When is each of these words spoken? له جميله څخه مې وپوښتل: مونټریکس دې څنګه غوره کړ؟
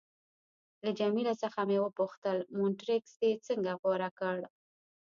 له 0.83 0.89
جميله 0.99 1.33
څخه 1.43 1.59
مې 1.67 1.77
وپوښتل: 1.81 2.37
مونټریکس 2.57 3.11
دې 3.21 3.31
څنګه 3.47 3.71
غوره 3.81 4.09
کړ؟ 4.19 4.37